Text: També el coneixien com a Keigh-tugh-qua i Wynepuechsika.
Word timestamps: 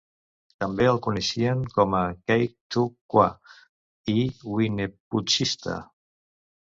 També 0.61 0.85
el 0.91 1.01
coneixien 1.07 1.59
com 1.75 1.95
a 1.99 2.01
Keigh-tugh-qua 2.31 3.27
i 4.15 4.17
Wynepuechsika. 4.55 5.77